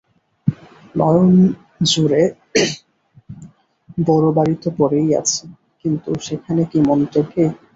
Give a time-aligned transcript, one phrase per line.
[0.95, 2.21] নয়নজোড়ে
[4.07, 5.43] বড়ো বাড়ি তো পড়েই আছে,
[5.81, 7.43] কিন্তু সেখানে কি মন টেঁকে।